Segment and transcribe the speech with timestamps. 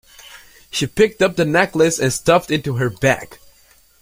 [0.71, 3.37] She picked up the necklace and stuffed it into her bag